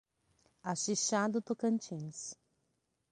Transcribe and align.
Axixá 0.63 1.27
do 1.27 1.43
Tocantins 1.43 2.35